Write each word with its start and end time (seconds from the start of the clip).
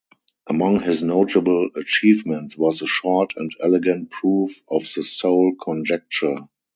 Among 0.47 0.79
his 0.79 1.03
notable 1.03 1.69
achievements 1.75 2.57
was 2.57 2.81
a 2.81 2.87
short 2.87 3.33
and 3.37 3.51
elegant 3.61 4.09
proof 4.09 4.63
of 4.67 4.81
the 4.95 5.03
soul 5.03 5.53
conjecture. 5.61 6.37